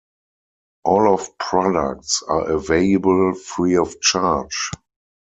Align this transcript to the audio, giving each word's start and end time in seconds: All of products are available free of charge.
All 0.83 1.13
of 1.13 1.37
products 1.37 2.23
are 2.27 2.49
available 2.49 3.35
free 3.35 3.77
of 3.77 4.01
charge. 4.01 4.71